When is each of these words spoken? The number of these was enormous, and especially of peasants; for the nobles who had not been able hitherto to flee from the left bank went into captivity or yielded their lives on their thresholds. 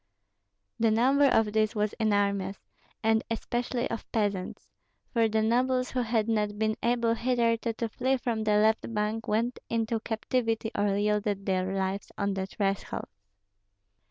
The 0.79 0.89
number 0.89 1.25
of 1.25 1.53
these 1.53 1.75
was 1.75 1.93
enormous, 1.99 2.57
and 3.03 3.23
especially 3.29 3.87
of 3.91 4.11
peasants; 4.11 4.67
for 5.13 5.29
the 5.29 5.43
nobles 5.43 5.91
who 5.91 6.01
had 6.01 6.27
not 6.27 6.57
been 6.57 6.75
able 6.81 7.13
hitherto 7.13 7.73
to 7.73 7.87
flee 7.87 8.17
from 8.17 8.43
the 8.43 8.57
left 8.57 8.91
bank 8.95 9.27
went 9.27 9.59
into 9.69 9.99
captivity 9.99 10.71
or 10.73 10.97
yielded 10.97 11.45
their 11.45 11.71
lives 11.77 12.11
on 12.17 12.33
their 12.33 12.47
thresholds. 12.47 13.21